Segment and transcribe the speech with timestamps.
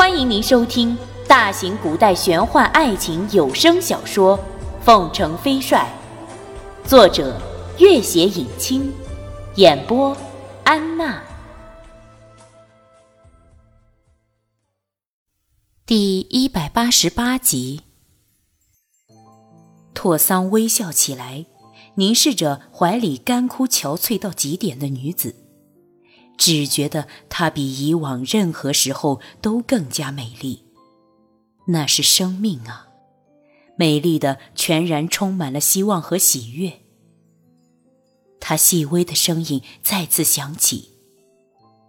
[0.00, 0.96] 欢迎您收听
[1.28, 4.38] 大型古代玄幻爱情有声小说
[4.82, 5.86] 《凤城飞帅》，
[6.88, 7.38] 作者：
[7.78, 8.90] 月写影清，
[9.56, 10.16] 演播：
[10.64, 11.22] 安娜。
[15.84, 17.82] 第一百八十八集，
[19.92, 21.44] 拓桑微笑起来，
[21.96, 25.36] 凝视着怀里干枯憔悴到极点的女子。
[26.40, 30.64] 只觉得她比以往任何时候都更加美丽，
[31.66, 32.88] 那是生命啊，
[33.76, 36.80] 美丽的全然充满了希望和喜悦。
[38.40, 40.88] 他细微的声音再次响起，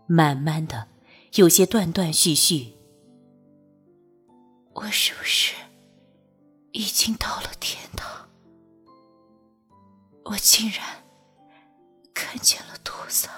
[0.05, 0.89] 慢慢的，
[1.35, 2.73] 有些断断续续。
[4.73, 5.53] 我是不是
[6.73, 8.27] 已经到了天堂？
[10.25, 10.85] 我竟然
[12.13, 13.31] 看见了托桑。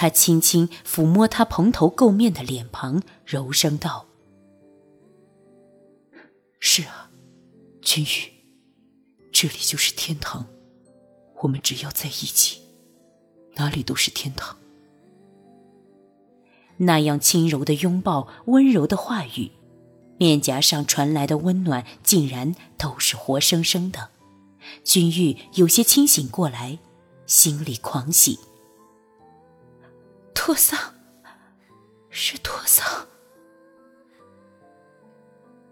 [0.00, 4.06] 他轻轻抚摸她蓬头垢面的脸庞，柔声道
[6.58, 7.10] ：“是啊，
[7.82, 8.32] 君玉，
[9.30, 10.46] 这里就是天堂。
[11.42, 12.62] 我们只要在一起，
[13.56, 14.56] 哪里都是天堂。”
[16.80, 19.50] 那样轻柔的拥抱，温柔的话语，
[20.16, 24.08] 面颊上传来的温暖，竟然都是活生生的。
[24.82, 26.78] 君玉有些清醒过来，
[27.26, 28.38] 心里狂喜。
[30.34, 30.94] 托桑，
[32.08, 33.06] 是托桑。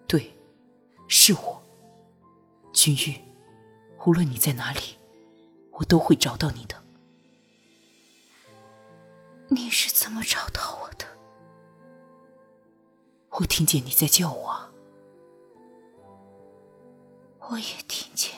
[0.07, 0.33] 对，
[1.09, 1.63] 是我，
[2.73, 3.21] 君玉。
[4.07, 4.97] 无论你在哪里，
[5.73, 6.83] 我都会找到你的。
[9.49, 11.05] 你是怎么找到我的？
[13.31, 14.59] 我听见你在叫我。
[17.51, 18.35] 我也听见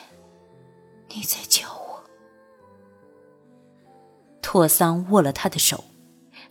[1.09, 2.03] 你在叫我。
[4.41, 5.85] 托桑握了他的手。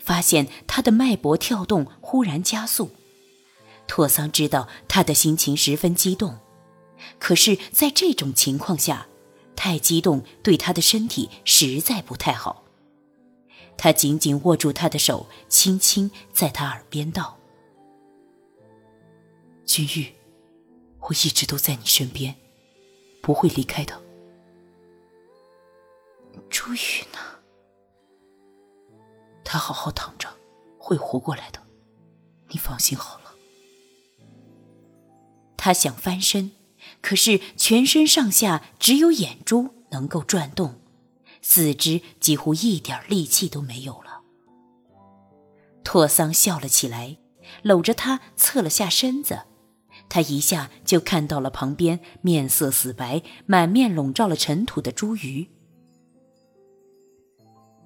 [0.00, 2.90] 发现他的脉搏跳动忽然加速，
[3.86, 6.40] 拓桑知道他的心情十分激动，
[7.18, 9.06] 可是，在这种情况下，
[9.54, 12.64] 太激动对他的身体实在不太好。
[13.76, 17.38] 他紧紧握住他的手，轻轻在他耳边道
[19.64, 20.12] ：“君玉，
[21.00, 22.34] 我一直都在你身边，
[23.22, 24.00] 不会离开的。”
[26.50, 27.29] 朱玉呢？
[29.52, 30.28] 他好好躺着，
[30.78, 31.60] 会活过来的，
[32.50, 33.34] 你放心好了。
[35.56, 36.52] 他想翻身，
[37.00, 40.80] 可是全身上下只有眼珠能够转动，
[41.42, 44.20] 四肢几乎一点力气都没有了。
[45.82, 47.16] 拓桑笑了起来，
[47.62, 49.40] 搂着他侧了下身子，
[50.08, 55.50] 他一下就看到了旁边面色死白、满面笼罩了尘土的朱鱼。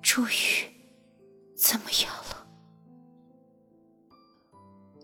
[0.02, 0.74] 朱鱼。
[1.56, 2.47] 怎么样了？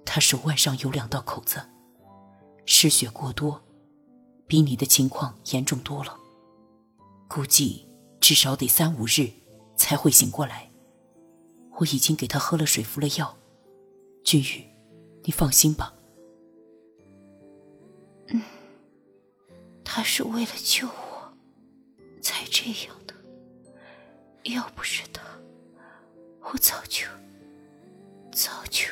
[0.04, 1.60] 他手腕上有两道口子，
[2.66, 3.62] 失血过多，
[4.46, 6.18] 比你的情况严重多了。
[7.28, 7.88] 估计
[8.20, 9.30] 至少得三五日
[9.76, 10.68] 才会醒过来。
[11.78, 13.36] 我已经给他喝了水，服了药。
[14.24, 14.66] 君宇，
[15.22, 15.94] 你放心吧。
[18.26, 18.42] 嗯，
[19.84, 21.32] 他是为了救我
[22.20, 23.14] 才这样的。
[24.52, 25.22] 要不是他。
[26.52, 27.06] 我早就，
[28.32, 28.88] 早就。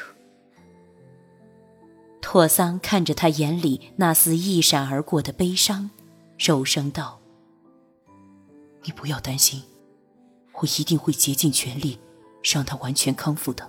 [2.21, 5.91] 拓桑看着他眼里那丝一闪而过的悲伤，
[6.39, 7.21] 柔声道
[8.85, 9.63] ：“你不要担心，
[10.53, 11.99] 我一定会竭尽全力，
[12.45, 13.69] 让他完全康复的。”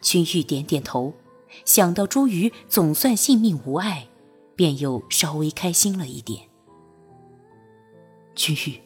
[0.00, 1.14] 君玉点点头，
[1.64, 4.08] 想到朱鱼总算性命无碍，
[4.56, 6.48] 便又稍微开心了一点。
[8.34, 8.80] 君玉，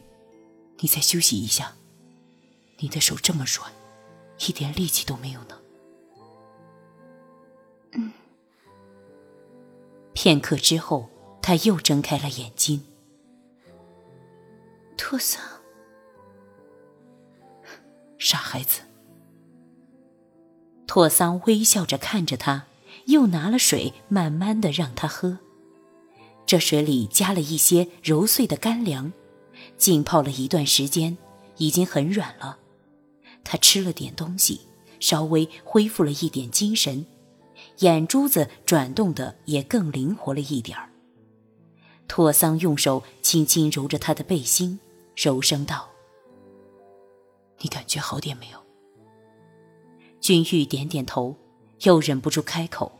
[0.79, 1.73] 你再休息一下。
[2.79, 3.71] 你的手这么软，
[4.47, 5.57] 一点力气都没有呢。
[7.93, 8.11] 嗯。
[10.13, 11.09] 片刻之后，
[11.41, 12.83] 他又睁开了眼睛。
[14.97, 15.41] 托桑，
[18.17, 18.81] 傻孩子。
[20.85, 22.65] 托桑微笑着看着他，
[23.05, 25.37] 又拿了水，慢慢的让他喝。
[26.45, 29.11] 这水里加了一些揉碎的干粮，
[29.77, 31.17] 浸泡了一段时间，
[31.57, 32.57] 已经很软了。
[33.49, 34.59] 他吃了点东西，
[34.99, 37.05] 稍微恢复了一点精神，
[37.77, 40.89] 眼珠子转动的也更灵活了一点儿。
[42.09, 44.77] 托桑用手轻轻揉着他的背心，
[45.15, 45.87] 柔声道
[47.59, 48.59] ：“你感觉好点没有？”
[50.19, 51.37] 君玉点点头，
[51.83, 52.99] 又忍不住开口：“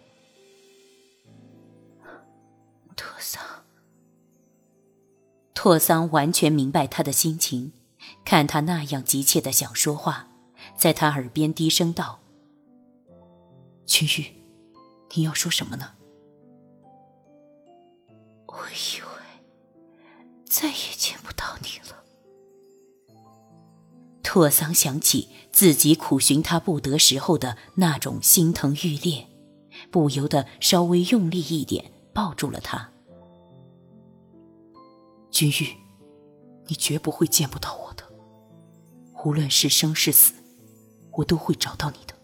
[2.95, 3.43] 托桑。”
[5.53, 7.73] 托桑完全明白他的心情，
[8.23, 10.29] 看他那样急切的想说话。
[10.75, 12.19] 在他耳边低声道
[13.85, 14.33] ：“君玉，
[15.15, 15.93] 你要说什么呢？
[18.47, 19.07] 我以为
[20.45, 22.03] 再也见不到你了。
[24.23, 29.27] 拓桑想起自己苦寻他不得时候的那种心疼欲裂，
[29.89, 32.91] 不由得稍微用力一点，抱住了他。
[35.31, 35.75] 君玉，
[36.67, 38.03] 你绝不会见不到我的，
[39.23, 40.33] 无论是生是死，
[41.17, 42.15] 我都会找到你的。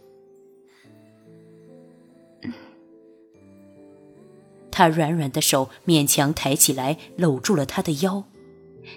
[4.71, 8.23] 他软软的手勉强抬起来，搂住了他的腰。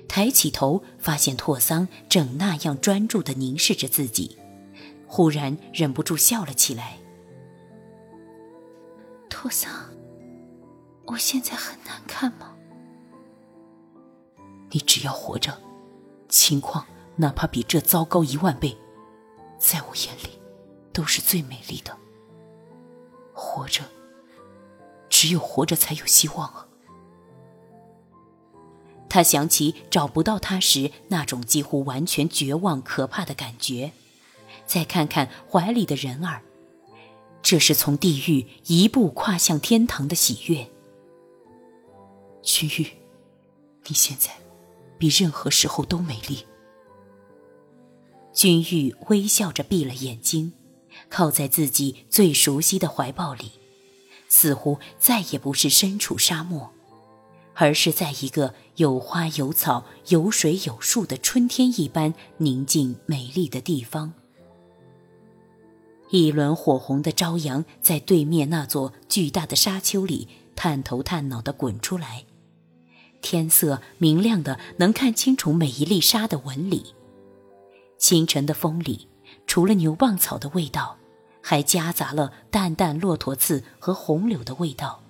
[0.08, 4.36] 抬起头，发现拓桑正那样专注的凝视着自己，
[5.06, 6.98] 忽然忍不住笑了起来。
[9.28, 9.70] 拓桑，
[11.04, 12.56] 我现在很难看吗？
[14.70, 15.56] 你只要活着，
[16.28, 16.84] 情况
[17.16, 18.76] 哪怕比这糟糕一万倍，
[19.58, 20.38] 在我眼里
[20.92, 21.96] 都是最美丽的。
[23.32, 23.82] 活着，
[25.08, 26.66] 只有活着才有希望啊！
[29.08, 33.92] 他想起找不到他时那种几乎完全绝望、可怕的感觉，
[34.66, 36.42] 再看看怀里的人儿，
[37.42, 40.68] 这是从地狱一步跨向天堂的喜悦。
[42.42, 42.90] 君玉，
[43.86, 44.30] 你现在
[44.98, 46.46] 比任何时候都美丽。
[48.36, 50.52] 君玉微笑着闭了眼睛，
[51.08, 53.52] 靠在自己最熟悉的怀抱里，
[54.28, 56.70] 似乎再也不是身处沙漠。
[57.54, 64.12] 而是在一个有花有草、有水有树的春天一般宁静美丽的地方。
[66.10, 72.26] 一轮火红的朝阳在对面那座巨大的沙丘里探头探脑地滚出来，
[73.22, 76.92] 天色明亮的能看清楚每一粒沙的纹理。
[77.98, 79.08] 清晨的风里，
[79.46, 80.96] 除了牛蒡草的味道，
[81.42, 85.02] 还夹杂了淡淡骆驼刺和红柳的味道。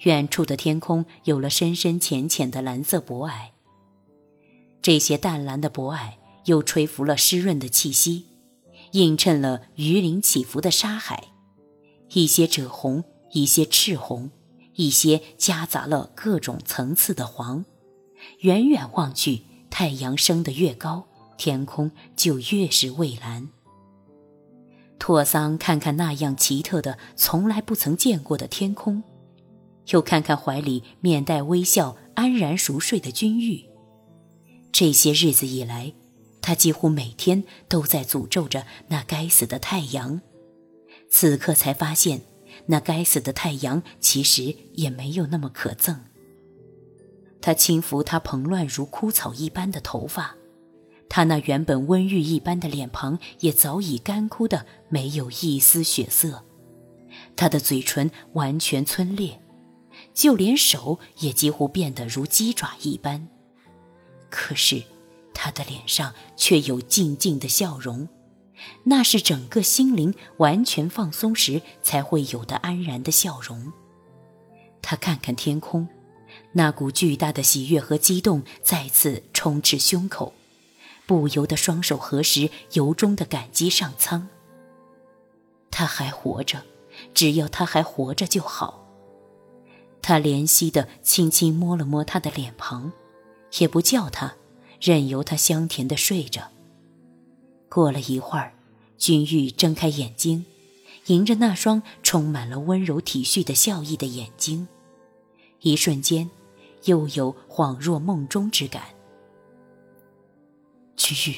[0.00, 3.50] 远处的天空有了深深浅浅的蓝色薄霭，
[4.80, 6.14] 这些淡蓝的薄霭
[6.46, 8.26] 又吹拂了湿润的气息，
[8.92, 11.24] 映衬了鱼鳞起伏的沙海，
[12.14, 14.30] 一些赭红，一些赤红，
[14.74, 17.66] 一些夹杂了各种层次的黄。
[18.40, 21.08] 远远望去，太阳升得越高，
[21.40, 23.48] 天空就越是蔚蓝。
[24.98, 29.02] 拓桑看看那样奇特的、从来不曾见过的天空。
[29.86, 33.64] 又看看怀里面带微笑、安然熟睡的君玉。
[34.70, 35.94] 这些日子以来，
[36.42, 40.20] 他几乎每天都在诅咒着那该死的太阳。
[41.08, 42.20] 此刻才发现，
[42.66, 45.96] 那该死的太阳其实也没有那么可憎。
[47.40, 50.36] 他轻抚他蓬乱如枯草一般的头发，
[51.10, 56.44] 他那原本温玉一般的脸庞也早已干枯的没有一丝血色，
[57.36, 59.42] 他的嘴唇完全皴裂。
[60.14, 63.26] 就连手也几乎变得如鸡爪一般，
[64.30, 64.82] 可是
[65.34, 68.08] 他的脸上却有静静的笑容，
[68.84, 73.72] 那是整个心灵完全放松时才会有的安然的笑容。
[74.80, 75.88] 他看看天空，
[76.52, 80.32] 那股巨大的喜悦和激动再次充斥胸口，
[81.10, 84.28] 不由得双手合十，由衷的感激上苍。
[85.68, 86.62] 他还活着，
[87.12, 88.86] 只要他还活着就好。
[90.00, 92.92] 他怜惜的轻轻摸了摸他的脸庞，
[93.58, 94.36] 也不叫他，
[94.80, 96.52] 任由他香甜的睡着。
[97.68, 98.52] 过了一会儿，
[98.96, 100.46] 君玉睁开眼睛，
[101.06, 104.68] 迎着那双充满了温柔体恤的笑意的眼睛，
[105.62, 106.30] 一瞬间，
[106.84, 108.84] 又有恍若梦中之感。
[111.12, 111.36] 君玉，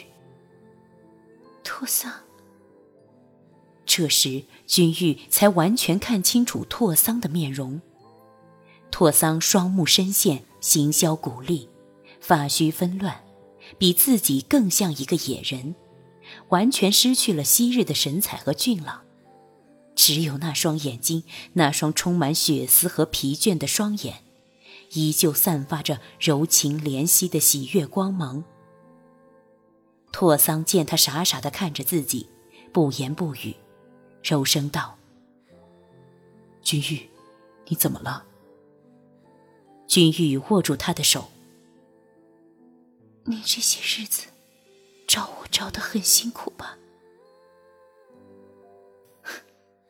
[1.65, 2.13] 拓桑。
[3.87, 7.81] 这时，君玉才完全看清楚拓桑的面容。
[8.91, 11.71] 拓桑双目深陷，形销骨立，
[12.21, 13.25] 发须纷乱，
[13.79, 15.75] 比自己更像一个野人，
[16.51, 19.03] 完全失去了昔日的神采和俊朗，
[19.97, 21.25] 只有那双眼睛，
[21.55, 24.23] 那双充满血丝和疲倦的双眼，
[24.93, 28.45] 依旧散发着柔情怜惜的喜悦光芒。
[30.13, 32.29] 拓桑见他傻傻的看着自己，
[32.73, 33.57] 不言不语，
[34.23, 34.97] 柔声道
[36.63, 37.09] ：“君玉，
[37.67, 38.25] 你怎么了？”
[39.89, 41.31] 君玉握住他的手。
[43.25, 44.29] 你这些日子
[45.07, 46.77] 找我找的很辛苦吧？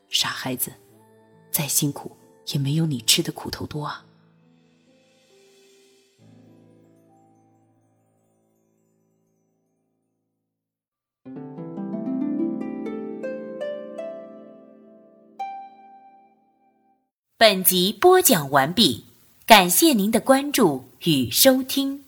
[0.09, 0.73] 傻孩子，
[1.51, 2.17] 再辛苦
[2.49, 4.07] 也没有你吃的苦头多啊。
[17.43, 19.03] 本集播讲完毕，
[19.45, 22.02] 感谢您的关注与收听。